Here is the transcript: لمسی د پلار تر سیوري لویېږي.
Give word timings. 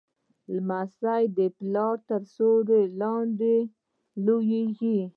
لمسی 0.55 1.23
د 1.37 1.39
پلار 1.57 1.95
تر 2.07 2.21
سیوري 2.33 2.81
لویېږي. 4.25 4.97